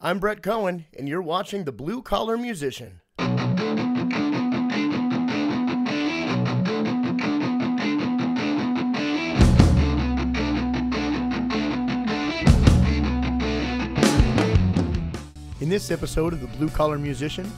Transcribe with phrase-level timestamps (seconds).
[0.00, 3.00] I'm Brett Cohen, and you're watching The Blue Collar Musician.
[15.60, 17.50] In this episode of The Blue Collar Musician,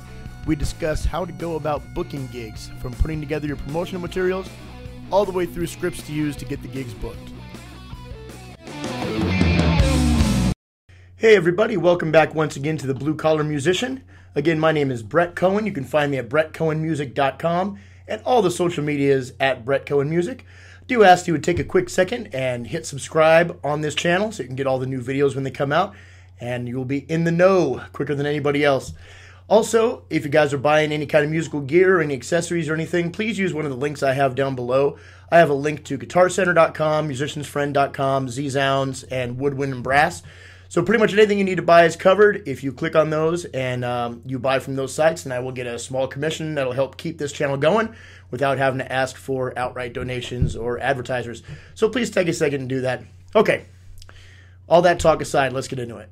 [0.46, 4.48] we discuss how to go about booking gigs, from putting together your promotional materials
[5.12, 7.29] all the way through scripts to use to get the gigs booked.
[11.20, 14.02] Hey, everybody, welcome back once again to the Blue Collar Musician.
[14.34, 15.66] Again, my name is Brett Cohen.
[15.66, 20.46] You can find me at brettcohenmusic.com and all the social medias at Brett Cohen Music.
[20.86, 24.42] Do ask you would take a quick second and hit subscribe on this channel so
[24.42, 25.94] you can get all the new videos when they come out
[26.40, 28.94] and you'll be in the know quicker than anybody else.
[29.46, 32.72] Also, if you guys are buying any kind of musical gear or any accessories or
[32.72, 34.96] anything, please use one of the links I have down below.
[35.30, 40.22] I have a link to guitarcenter.com, musiciansfriend.com, zZounds, and Woodwind and Brass.
[40.70, 42.46] So pretty much anything you need to buy is covered.
[42.46, 45.50] If you click on those and um, you buy from those sites, then I will
[45.50, 47.92] get a small commission that'll help keep this channel going
[48.30, 51.42] without having to ask for outright donations or advertisers.
[51.74, 53.02] So please take a second and do that.
[53.34, 53.66] Okay,
[54.68, 56.08] all that talk aside, let's get into it.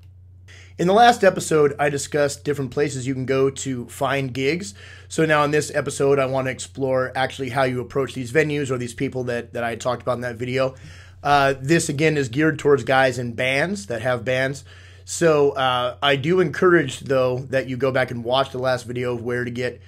[0.77, 4.75] In the last episode, I discussed different places you can go to find gigs.
[5.09, 8.73] So now in this episode, I want to explore actually how you approach these venues
[8.73, 10.75] or these people that, that I talked about in that video.
[11.23, 14.65] Uh, this again is geared towards guys in bands that have bands.
[15.05, 19.15] So uh, I do encourage though that you go back and watch the last video
[19.15, 19.81] of where to get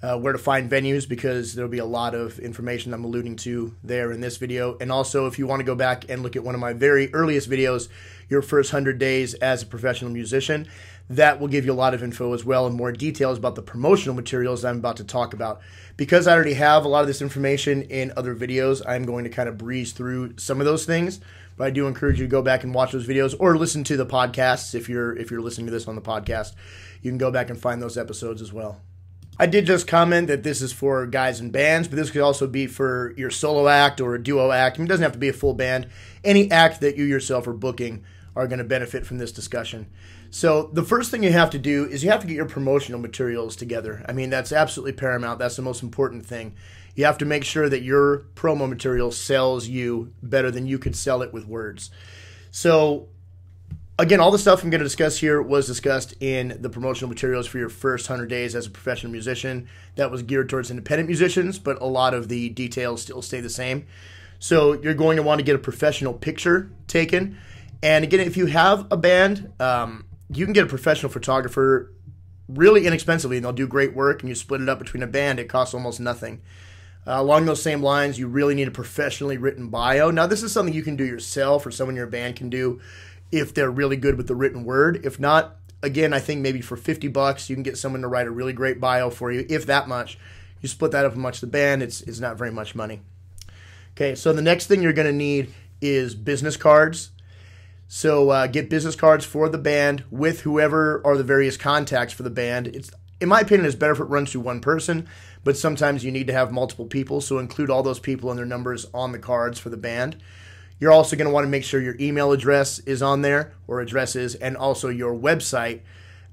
[0.00, 3.74] uh, where to find venues because there'll be a lot of information I'm alluding to
[3.82, 4.76] there in this video.
[4.80, 7.12] And also, if you want to go back and look at one of my very
[7.12, 7.88] earliest videos,
[8.28, 10.68] your first 100 days as a professional musician,
[11.10, 13.62] that will give you a lot of info as well and more details about the
[13.62, 15.60] promotional materials I'm about to talk about.
[15.98, 19.30] Because I already have a lot of this information in other videos, I'm going to
[19.30, 21.20] kind of breeze through some of those things.
[21.56, 23.96] But I do encourage you to go back and watch those videos or listen to
[23.96, 26.54] the podcasts if you're if you're listening to this on the podcast.
[27.02, 28.80] You can go back and find those episodes as well.
[29.40, 32.46] I did just comment that this is for guys and bands, but this could also
[32.46, 34.76] be for your solo act or a duo act.
[34.76, 35.88] I mean, it doesn't have to be a full band.
[36.22, 38.04] Any act that you yourself are booking
[38.36, 39.88] are going to benefit from this discussion.
[40.30, 43.00] So, the first thing you have to do is you have to get your promotional
[43.00, 44.04] materials together.
[44.06, 45.38] I mean, that's absolutely paramount.
[45.38, 46.54] That's the most important thing.
[46.94, 50.96] You have to make sure that your promo material sells you better than you could
[50.96, 51.90] sell it with words.
[52.50, 53.08] So,
[53.98, 57.46] again, all the stuff I'm going to discuss here was discussed in the promotional materials
[57.46, 59.68] for your first 100 days as a professional musician.
[59.96, 63.48] That was geared towards independent musicians, but a lot of the details still stay the
[63.48, 63.86] same.
[64.38, 67.38] So you're going to want to get a professional picture taken.
[67.82, 71.92] And again, if you have a band, um, you can get a professional photographer
[72.48, 74.22] really inexpensively, and they'll do great work.
[74.22, 76.40] And you split it up between a band, it costs almost nothing.
[77.06, 80.10] Uh, along those same lines, you really need a professionally written bio.
[80.10, 82.80] Now, this is something you can do yourself, or someone in your band can do
[83.30, 85.04] if they're really good with the written word.
[85.04, 88.26] If not, again, I think maybe for 50 bucks, you can get someone to write
[88.26, 90.18] a really great bio for you, if that much.
[90.60, 93.00] You split that up amongst the band, it's, it's not very much money.
[93.96, 97.10] Okay, so the next thing you're going to need is business cards.
[97.88, 102.22] So uh, get business cards for the band with whoever are the various contacts for
[102.22, 102.68] the band.
[102.68, 102.90] It's
[103.20, 105.08] in my opinion, it's better if it runs through one person,
[105.42, 107.20] but sometimes you need to have multiple people.
[107.20, 110.22] So include all those people and their numbers on the cards for the band.
[110.78, 113.80] You're also going to want to make sure your email address is on there or
[113.80, 115.80] addresses, and also your website.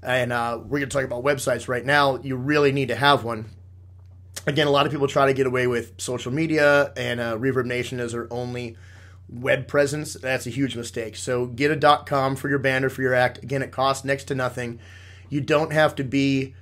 [0.02, 2.18] And uh, we're going to talk about websites right now.
[2.18, 3.46] You really need to have one.
[4.46, 7.64] Again, a lot of people try to get away with social media, and uh, Reverb
[7.64, 8.76] Nation is their only
[9.28, 10.14] web presence.
[10.14, 11.16] That's a huge mistake.
[11.16, 13.42] So get a .com for your band or for your act.
[13.42, 14.78] Again, it costs next to nothing.
[15.28, 16.54] You don't have to be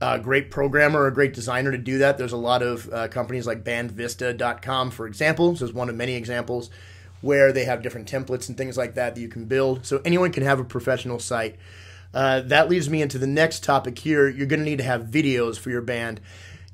[0.00, 2.18] a great programmer or a great designer to do that.
[2.18, 5.52] There's a lot of uh, companies like bandvista.com, for example.
[5.52, 6.70] This is one of many examples
[7.20, 9.86] where they have different templates and things like that that you can build.
[9.86, 11.56] So anyone can have a professional site.
[12.12, 14.28] Uh, that leads me into the next topic here.
[14.28, 16.20] You're going to need to have videos for your band.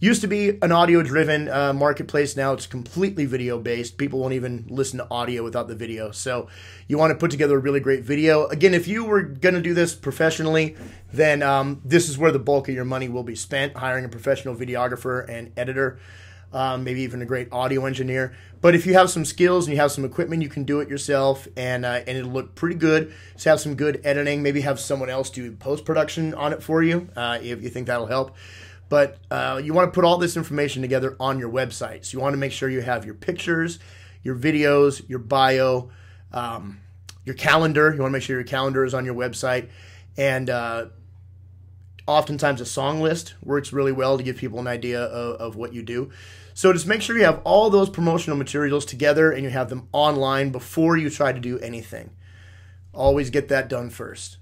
[0.00, 2.36] Used to be an audio driven uh, marketplace.
[2.36, 3.98] Now it's completely video based.
[3.98, 6.12] People won't even listen to audio without the video.
[6.12, 6.46] So
[6.86, 8.46] you want to put together a really great video.
[8.46, 10.76] Again, if you were going to do this professionally,
[11.12, 14.08] then um, this is where the bulk of your money will be spent hiring a
[14.08, 15.98] professional videographer and editor
[16.52, 18.34] um, maybe even a great audio engineer.
[18.60, 20.88] But if you have some skills and you have some equipment, you can do it
[20.88, 23.12] yourself, and uh, and it'll look pretty good.
[23.34, 24.42] Just have some good editing.
[24.42, 27.86] Maybe have someone else do post production on it for you uh, if you think
[27.86, 28.34] that'll help.
[28.88, 32.04] But uh, you want to put all this information together on your website.
[32.04, 33.78] So you want to make sure you have your pictures,
[34.22, 35.90] your videos, your bio,
[36.32, 36.80] um,
[37.24, 37.92] your calendar.
[37.92, 39.68] You want to make sure your calendar is on your website,
[40.16, 40.86] and uh,
[42.06, 45.74] oftentimes a song list works really well to give people an idea of, of what
[45.74, 46.10] you do.
[46.54, 49.88] So just make sure you have all those promotional materials together and you have them
[49.92, 52.10] online before you try to do anything.
[52.92, 54.38] Always get that done first.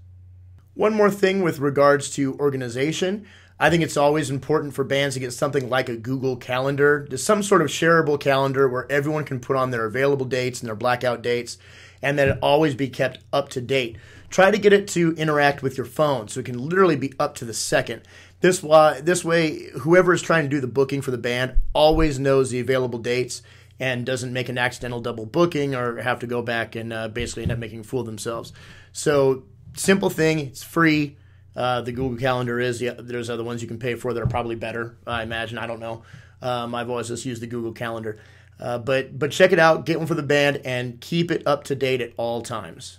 [0.73, 3.27] One more thing with regards to organization.
[3.59, 7.25] I think it's always important for bands to get something like a Google Calendar, just
[7.25, 10.77] some sort of shareable calendar where everyone can put on their available dates and their
[10.77, 11.57] blackout dates,
[12.03, 13.97] and that it always be kept up to date.
[14.29, 17.35] Try to get it to interact with your phone so it can literally be up
[17.37, 18.03] to the second.
[18.41, 22.19] This why this way, whoever is trying to do the booking for the band always
[22.19, 23.41] knows the available dates
[23.81, 27.45] and doesn't make an accidental double booking or have to go back and uh, basically
[27.45, 28.53] end up making a fool of themselves.
[28.93, 29.45] So
[29.75, 31.17] simple thing, it's free
[31.57, 32.83] uh, the Google Calendar is.
[32.83, 34.97] Yeah, there's other ones you can pay for that are probably better.
[35.07, 35.59] I imagine.
[35.59, 36.03] I don't know.
[36.43, 38.19] Um, I've always just used the Google Calendar,
[38.61, 39.87] uh, but but check it out.
[39.87, 42.99] Get one for the band and keep it up to date at all times.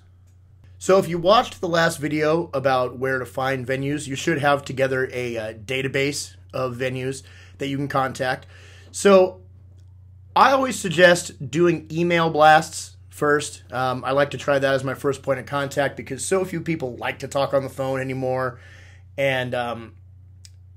[0.80, 4.64] So if you watched the last video about where to find venues, you should have
[4.64, 7.24] together a uh, database of venues
[7.58, 8.46] that you can contact.
[8.92, 9.42] So
[10.36, 13.64] I always suggest doing email blasts first.
[13.72, 16.62] Um, I like to try that as my first point of contact because so few
[16.62, 18.60] people like to talk on the phone anymore.
[19.18, 19.96] And um,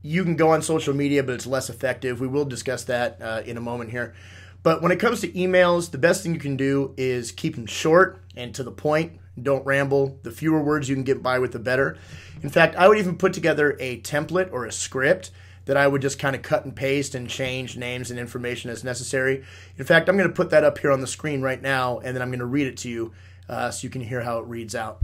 [0.01, 2.19] you can go on social media, but it's less effective.
[2.19, 4.15] We will discuss that uh, in a moment here.
[4.63, 7.67] But when it comes to emails, the best thing you can do is keep them
[7.67, 9.19] short and to the point.
[9.41, 10.19] Don't ramble.
[10.23, 11.99] The fewer words you can get by with, the better.
[12.43, 15.31] In fact, I would even put together a template or a script
[15.67, 18.83] that I would just kind of cut and paste and change names and information as
[18.83, 19.45] necessary.
[19.77, 22.15] In fact, I'm going to put that up here on the screen right now, and
[22.15, 23.13] then I'm going to read it to you
[23.49, 25.01] uh, so you can hear how it reads out.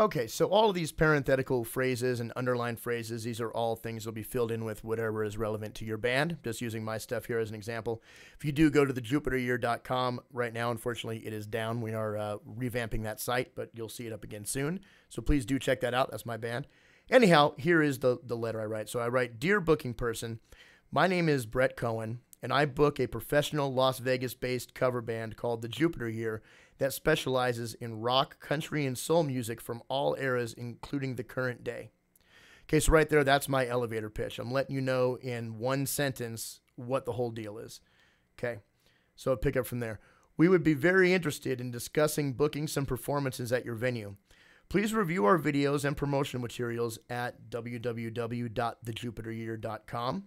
[0.00, 4.10] Okay, so all of these parenthetical phrases and underlined phrases, these are all things that
[4.10, 6.36] will be filled in with whatever is relevant to your band.
[6.44, 8.00] Just using my stuff here as an example.
[8.36, 11.80] If you do go to the thejupiteryear.com right now, unfortunately it is down.
[11.80, 14.78] We are uh, revamping that site, but you'll see it up again soon.
[15.08, 16.12] So please do check that out.
[16.12, 16.68] That's my band.
[17.10, 18.88] Anyhow, here is the, the letter I write.
[18.88, 20.40] So I write Dear booking person,
[20.90, 25.36] my name is Brett Cohen, and I book a professional Las Vegas based cover band
[25.36, 26.42] called the Jupiter Year
[26.78, 31.90] that specializes in rock, country, and soul music from all eras, including the current day.
[32.64, 34.38] Okay, so right there, that's my elevator pitch.
[34.38, 37.80] I'm letting you know in one sentence what the whole deal is.
[38.38, 38.60] Okay,
[39.16, 39.98] so I'll pick up from there.
[40.36, 44.16] We would be very interested in discussing booking some performances at your venue.
[44.68, 50.24] Please review our videos and promotion materials at www.thejupiteryear.com.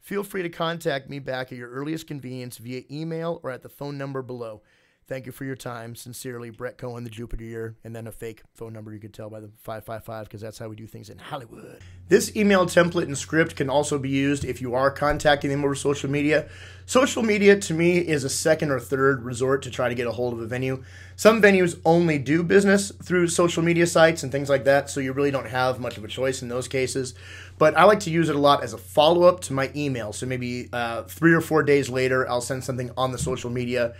[0.00, 3.68] Feel free to contact me back at your earliest convenience via email or at the
[3.68, 4.62] phone number below.
[5.08, 5.94] Thank you for your time.
[5.94, 9.30] Sincerely, Brett Cohen, the Jupiter Year, and then a fake phone number you could tell
[9.30, 11.80] by the 555 because that's how we do things in Hollywood.
[12.08, 15.76] This email template and script can also be used if you are contacting them over
[15.76, 16.48] social media.
[16.86, 20.12] Social media to me is a second or third resort to try to get a
[20.12, 20.82] hold of a venue.
[21.14, 25.12] Some venues only do business through social media sites and things like that, so you
[25.12, 27.14] really don't have much of a choice in those cases.
[27.58, 30.12] But I like to use it a lot as a follow up to my email.
[30.12, 33.94] So maybe uh, three or four days later, I'll send something on the social media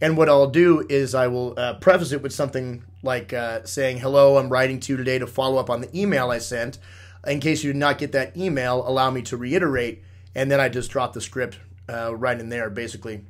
[0.00, 3.98] and what I'll do is I will uh, preface it with something like uh, saying,
[3.98, 6.78] Hello, I'm writing to you today to follow up on the email I sent.
[7.26, 10.02] In case you did not get that email, allow me to reiterate.
[10.34, 11.58] And then I just drop the script
[11.88, 13.26] uh, right in there, basically.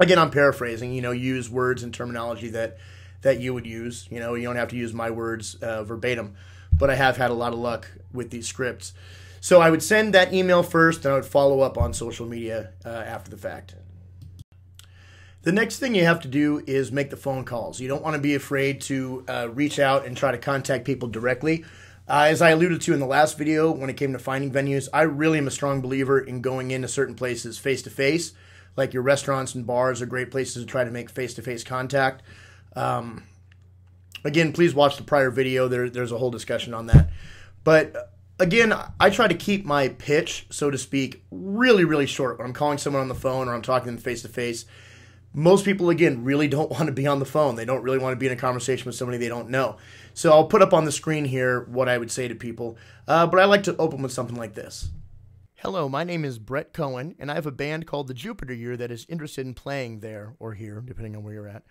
[0.00, 2.78] Again, I'm paraphrasing, you know, use words and terminology that,
[3.22, 4.06] that you would use.
[4.10, 6.36] You know, you don't have to use my words uh, verbatim,
[6.72, 8.94] but I have had a lot of luck with these scripts.
[9.40, 12.70] So I would send that email first, and I would follow up on social media
[12.84, 13.74] uh, after the fact.
[15.46, 17.78] The next thing you have to do is make the phone calls.
[17.78, 21.08] You don't want to be afraid to uh, reach out and try to contact people
[21.08, 21.64] directly.
[22.08, 24.88] Uh, as I alluded to in the last video, when it came to finding venues,
[24.92, 28.32] I really am a strong believer in going into certain places face to face.
[28.76, 31.62] Like your restaurants and bars are great places to try to make face to face
[31.62, 32.24] contact.
[32.74, 33.22] Um,
[34.24, 35.68] again, please watch the prior video.
[35.68, 37.10] There, there's a whole discussion on that.
[37.62, 42.48] But again, I try to keep my pitch, so to speak, really, really short when
[42.48, 44.64] I'm calling someone on the phone or I'm talking to them face to face
[45.36, 47.54] most people again really don't want to be on the phone.
[47.54, 49.76] They don't really want to be in a conversation with somebody they don't know.
[50.14, 52.76] So i'll put up on the screen here what i would say to people.
[53.06, 54.90] Uh, but i like to open with something like this.
[55.56, 58.76] Hello my name is brett cohen and i have a band called the jupiter year
[58.76, 61.62] that is interested in playing there or here depending on where you're at.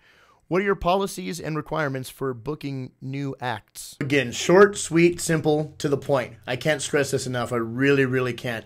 [0.48, 3.96] What are your policies and requirements for booking new acts?
[4.00, 6.34] Again short sweet simple to the point.
[6.46, 7.52] I can't stress this enough.
[7.52, 8.64] I really really can't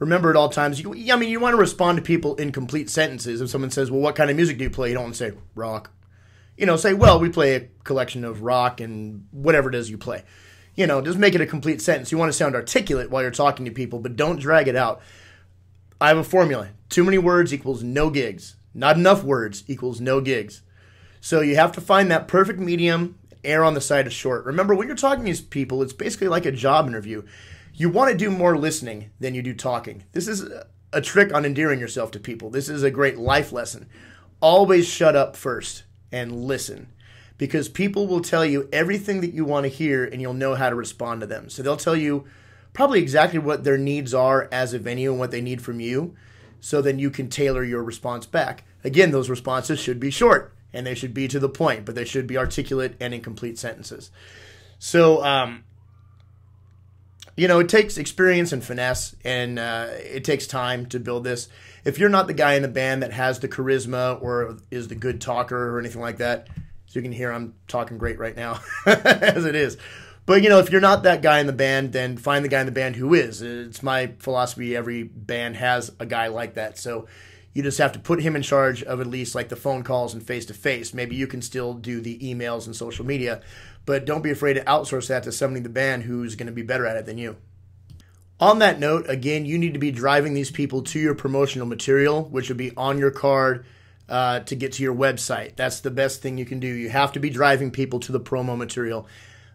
[0.00, 0.80] remember at all times.
[0.80, 3.40] You, I mean, you want to respond to people in complete sentences.
[3.40, 5.30] If someone says, "Well, what kind of music do you play?" You don't want to
[5.30, 5.92] say rock.
[6.56, 9.98] You know, say, "Well, we play a collection of rock and whatever it is you
[9.98, 10.24] play."
[10.74, 12.10] You know, just make it a complete sentence.
[12.10, 15.00] You want to sound articulate while you're talking to people, but don't drag it out.
[16.00, 18.56] I have a formula: too many words equals no gigs.
[18.74, 20.62] Not enough words equals no gigs.
[21.20, 23.16] So you have to find that perfect medium.
[23.42, 24.44] Err on the side of short.
[24.44, 27.22] Remember, when you're talking to these people, it's basically like a job interview
[27.80, 30.04] you want to do more listening than you do talking.
[30.12, 30.44] This is
[30.92, 32.50] a trick on endearing yourself to people.
[32.50, 33.88] This is a great life lesson.
[34.42, 36.88] Always shut up first and listen.
[37.40, 40.68] because people will tell you everything that you want to hear and you'll know how
[40.68, 41.48] to respond to them.
[41.48, 42.26] So they'll tell you
[42.74, 46.14] probably exactly what their needs are as a venue and what they need from you.
[46.60, 48.64] So then you can tailor your response back.
[48.84, 52.04] Again, those responses should be short and they should be to the point, but they
[52.04, 54.10] should be articulate and in complete sentences.
[54.78, 55.64] So, um,
[57.40, 61.48] you know, it takes experience and finesse, and uh, it takes time to build this.
[61.86, 64.94] If you're not the guy in the band that has the charisma or is the
[64.94, 66.48] good talker or anything like that,
[66.84, 69.78] so you can hear, I'm talking great right now, as it is.
[70.26, 72.60] But you know, if you're not that guy in the band, then find the guy
[72.60, 73.40] in the band who is.
[73.40, 74.76] It's my philosophy.
[74.76, 76.76] Every band has a guy like that.
[76.76, 77.06] So
[77.52, 80.14] you just have to put him in charge of at least like the phone calls
[80.14, 80.94] and face to face.
[80.94, 83.40] Maybe you can still do the emails and social media,
[83.86, 86.52] but don't be afraid to outsource that to somebody in the band who's going to
[86.52, 87.36] be better at it than you.
[88.38, 92.24] On that note, again, you need to be driving these people to your promotional material,
[92.24, 93.66] which will be on your card
[94.08, 95.56] uh, to get to your website.
[95.56, 96.66] That's the best thing you can do.
[96.66, 99.06] You have to be driving people to the promo material.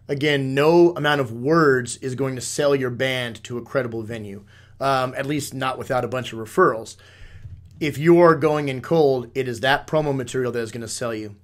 [0.06, 4.44] Again, no amount of words is going to sell your band to a credible venue,
[4.80, 6.96] um, at least not without a bunch of referrals.
[7.78, 11.14] If you're going in cold, it is that promo material that is going to sell
[11.14, 11.36] you.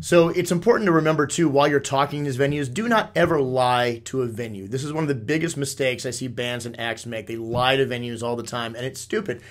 [0.00, 4.00] So it's important to remember too while you're talking these venues, do not ever lie
[4.04, 4.68] to a venue.
[4.68, 7.26] This is one of the biggest mistakes I see bands and acts make.
[7.26, 9.42] They lie to venues all the time, and it's stupid.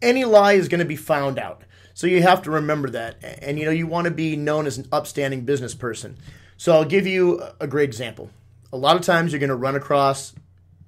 [0.00, 1.64] Any lie is going to be found out.
[1.92, 3.16] So you have to remember that.
[3.42, 6.16] And you know, you want to be known as an upstanding business person.
[6.56, 8.30] So I'll give you a great example.
[8.72, 10.32] A lot of times you're going to run across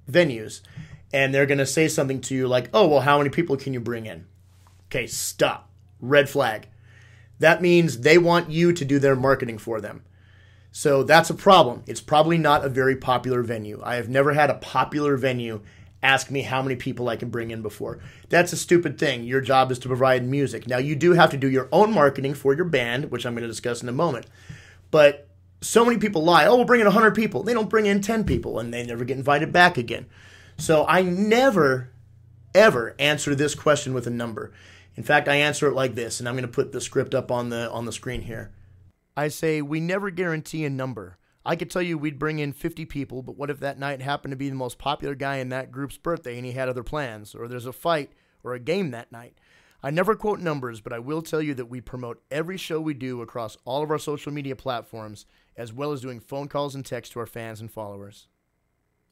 [0.09, 0.61] venues
[1.13, 3.73] and they're going to say something to you like, "Oh, well, how many people can
[3.73, 4.25] you bring in?"
[4.87, 5.69] Okay, stop.
[5.99, 6.67] Red flag
[7.39, 10.03] that means they want you to do their marketing for them.
[10.71, 11.83] So that's a problem.
[11.87, 13.81] It's probably not a very popular venue.
[13.83, 15.61] I have never had a popular venue
[16.03, 17.99] ask me how many people I can bring in before.
[18.29, 19.23] That's a stupid thing.
[19.23, 20.67] Your job is to provide music.
[20.67, 23.41] Now, you do have to do your own marketing for your band, which I'm going
[23.41, 24.27] to discuss in a moment.
[24.91, 25.27] But
[25.61, 26.45] so many people lie.
[26.45, 27.41] Oh, we'll bring in 100 people.
[27.41, 30.05] They don't bring in 10 people, and they never get invited back again.
[30.57, 31.89] So I never,
[32.53, 34.51] ever answer this question with a number.
[34.95, 37.31] In fact, I answer it like this, and I'm going to put the script up
[37.31, 38.51] on the on the screen here.
[39.17, 41.17] I say we never guarantee a number.
[41.45, 44.31] I could tell you we'd bring in 50 people, but what if that night happened
[44.31, 47.35] to be the most popular guy in that group's birthday and he had other plans,
[47.35, 48.11] or there's a fight
[48.43, 49.37] or a game that night?
[49.83, 52.95] I never quote numbers, but I will tell you that we promote every show we
[52.95, 56.83] do across all of our social media platforms, as well as doing phone calls and
[56.83, 58.27] texts to our fans and followers.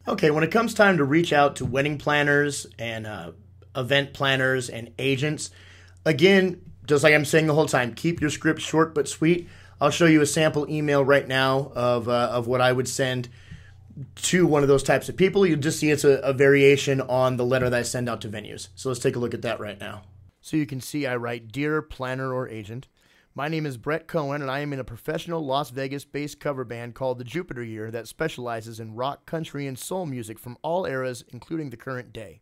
[0.08, 3.34] Okay, when it comes time to reach out to wedding planners and uh,
[3.76, 5.52] event planners and agents,
[6.06, 9.48] Again, just like I'm saying the whole time, keep your script short but sweet.
[9.80, 13.30] I'll show you a sample email right now of, uh, of what I would send
[14.16, 15.46] to one of those types of people.
[15.46, 18.30] You'll just see it's a, a variation on the letter that I send out to
[18.30, 18.70] venues.
[18.76, 20.04] So let's take a look at that right now.
[20.42, 22.88] So you can see I write Dear Planner or Agent.
[23.36, 26.64] My name is Brett Cohen, and I am in a professional Las Vegas based cover
[26.64, 30.86] band called the Jupiter Year that specializes in rock, country, and soul music from all
[30.86, 32.42] eras, including the current day.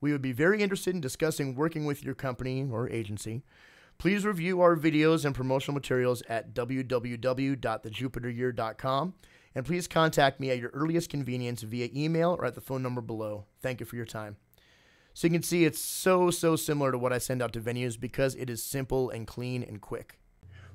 [0.00, 3.42] We would be very interested in discussing working with your company or agency.
[3.98, 9.14] Please review our videos and promotional materials at www.thejupiteryear.com
[9.54, 13.00] and please contact me at your earliest convenience via email or at the phone number
[13.00, 13.46] below.
[13.60, 14.36] Thank you for your time.
[15.12, 18.00] So you can see it's so, so similar to what I send out to venues
[18.00, 20.18] because it is simple and clean and quick.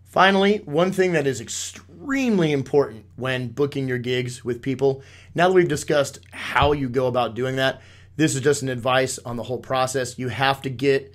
[0.03, 5.01] Finally, one thing that is extremely important when booking your gigs with people,
[5.33, 7.81] now that we've discussed how you go about doing that,
[8.15, 10.17] this is just an advice on the whole process.
[10.17, 11.13] You have to get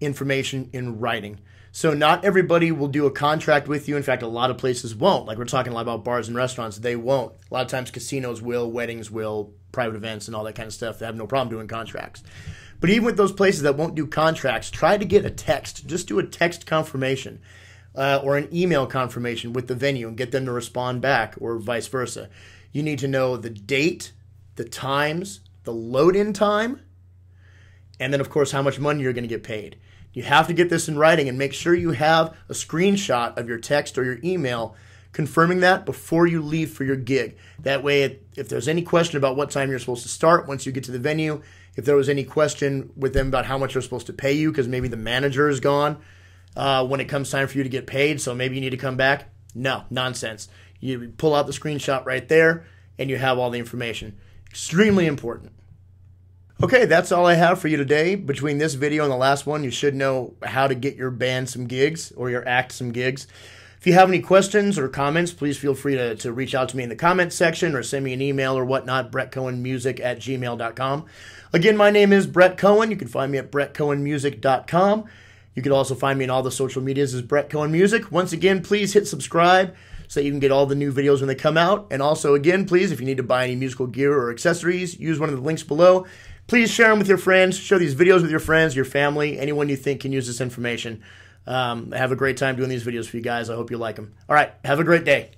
[0.00, 1.40] information in writing.
[1.72, 3.96] So not everybody will do a contract with you.
[3.96, 5.26] In fact, a lot of places won't.
[5.26, 7.32] Like we're talking a lot about bars and restaurants, they won't.
[7.50, 10.72] A lot of times casinos will, weddings will, private events and all that kind of
[10.72, 10.98] stuff.
[10.98, 12.24] They have no problem doing contracts.
[12.80, 15.86] But even with those places that won't do contracts, try to get a text.
[15.86, 17.40] Just do a text confirmation
[17.94, 21.58] uh, or an email confirmation with the venue and get them to respond back or
[21.58, 22.28] vice versa.
[22.72, 24.12] You need to know the date,
[24.56, 25.40] the times,
[25.70, 26.80] the load in time,
[28.00, 29.76] and then, of course, how much money you're going to get paid.
[30.12, 33.48] You have to get this in writing and make sure you have a screenshot of
[33.48, 34.74] your text or your email
[35.12, 37.36] confirming that before you leave for your gig.
[37.60, 40.72] That way, if there's any question about what time you're supposed to start once you
[40.72, 41.42] get to the venue,
[41.76, 44.50] if there was any question with them about how much they're supposed to pay you
[44.50, 45.98] because maybe the manager is gone
[46.56, 48.76] uh, when it comes time for you to get paid, so maybe you need to
[48.76, 49.28] come back.
[49.54, 50.48] No, nonsense.
[50.80, 52.66] You pull out the screenshot right there
[52.98, 54.18] and you have all the information.
[54.48, 55.52] Extremely important.
[56.62, 58.16] Okay, that's all I have for you today.
[58.16, 61.48] Between this video and the last one, you should know how to get your band
[61.48, 63.26] some gigs or your act some gigs.
[63.78, 66.76] If you have any questions or comments, please feel free to, to reach out to
[66.76, 71.06] me in the comments section or send me an email or whatnot, brettcohenmusic at gmail.com.
[71.54, 72.90] Again, my name is Brett Cohen.
[72.90, 75.04] You can find me at brettcohenmusic.com.
[75.54, 78.12] You can also find me in all the social medias as Brett Cohen Music.
[78.12, 79.74] Once again, please hit subscribe
[80.08, 81.86] so that you can get all the new videos when they come out.
[81.90, 85.18] And also, again, please, if you need to buy any musical gear or accessories, use
[85.18, 86.04] one of the links below.
[86.50, 87.56] Please share them with your friends.
[87.56, 91.00] Share these videos with your friends, your family, anyone you think can use this information.
[91.46, 93.48] Um, have a great time doing these videos for you guys.
[93.48, 94.12] I hope you like them.
[94.28, 95.30] All right, have a great day.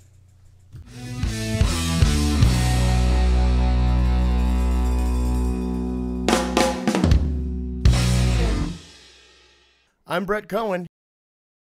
[10.07, 10.87] I'm Brett Cohen.